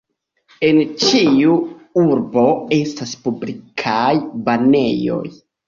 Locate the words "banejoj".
4.51-5.25